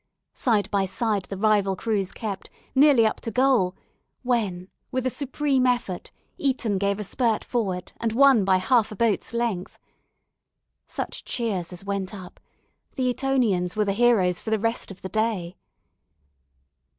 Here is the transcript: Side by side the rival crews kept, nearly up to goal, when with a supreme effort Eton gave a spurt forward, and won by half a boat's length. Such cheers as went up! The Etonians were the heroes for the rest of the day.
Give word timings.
Side 0.33 0.71
by 0.71 0.85
side 0.85 1.25
the 1.25 1.37
rival 1.37 1.75
crews 1.75 2.11
kept, 2.11 2.49
nearly 2.73 3.05
up 3.05 3.21
to 3.21 3.29
goal, 3.29 3.75
when 4.23 4.67
with 4.89 5.05
a 5.05 5.11
supreme 5.11 5.67
effort 5.67 6.11
Eton 6.39 6.79
gave 6.79 6.99
a 6.99 7.03
spurt 7.03 7.43
forward, 7.43 7.91
and 7.97 8.11
won 8.11 8.43
by 8.43 8.57
half 8.57 8.91
a 8.91 8.95
boat's 8.95 9.31
length. 9.31 9.77
Such 10.87 11.23
cheers 11.23 11.71
as 11.71 11.85
went 11.85 12.15
up! 12.15 12.39
The 12.95 13.09
Etonians 13.11 13.75
were 13.75 13.85
the 13.85 13.93
heroes 13.93 14.41
for 14.41 14.49
the 14.49 14.57
rest 14.57 14.89
of 14.89 15.03
the 15.03 15.09
day. 15.09 15.55